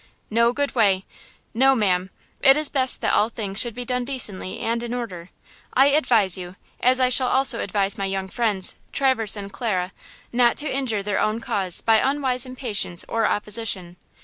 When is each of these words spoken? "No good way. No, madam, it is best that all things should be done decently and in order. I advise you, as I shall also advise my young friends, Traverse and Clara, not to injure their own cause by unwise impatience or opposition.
"No 0.31 0.51
good 0.51 0.73
way. 0.73 1.05
No, 1.53 1.75
madam, 1.75 2.09
it 2.41 2.57
is 2.57 2.69
best 2.69 3.01
that 3.01 3.13
all 3.13 3.29
things 3.29 3.59
should 3.61 3.75
be 3.75 3.85
done 3.85 4.03
decently 4.03 4.59
and 4.61 4.81
in 4.81 4.95
order. 4.95 5.29
I 5.75 5.89
advise 5.89 6.35
you, 6.35 6.55
as 6.79 6.99
I 6.99 7.09
shall 7.09 7.27
also 7.27 7.59
advise 7.59 7.99
my 7.99 8.05
young 8.05 8.27
friends, 8.27 8.75
Traverse 8.91 9.35
and 9.35 9.53
Clara, 9.53 9.91
not 10.33 10.57
to 10.57 10.75
injure 10.75 11.03
their 11.03 11.19
own 11.19 11.39
cause 11.39 11.81
by 11.81 11.97
unwise 11.97 12.47
impatience 12.47 13.05
or 13.07 13.27
opposition. 13.27 13.95